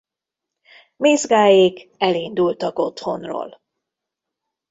Mézgáék 0.95 1.89
elindultak 1.97 2.79
otthonról. 2.79 3.61